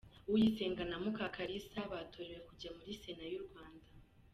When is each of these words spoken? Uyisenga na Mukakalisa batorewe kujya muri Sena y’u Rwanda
Uyisenga 0.33 0.83
na 0.89 0.97
Mukakalisa 1.03 1.79
batorewe 1.91 2.39
kujya 2.47 2.69
muri 2.77 2.91
Sena 3.01 3.25
y’u 3.33 3.43
Rwanda 3.45 3.87